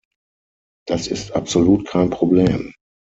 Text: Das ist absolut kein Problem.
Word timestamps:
Das 0.87 1.05
ist 1.05 1.33
absolut 1.33 1.85
kein 1.87 2.09
Problem. 2.09 2.73